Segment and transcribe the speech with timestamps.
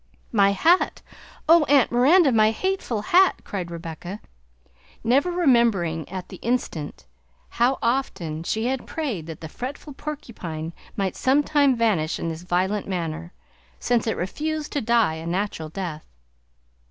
[0.31, 1.03] "My hat!
[1.47, 1.63] Oh!
[1.65, 4.19] Aunt Miranda, my hateful hat!" cried Rebecca,
[5.03, 7.05] never remembering at the instant
[7.49, 12.41] how often she had prayed that the "fretful porcupine" might some time vanish in this
[12.41, 13.31] violent manner,
[13.79, 16.03] since it refused to die a natural death.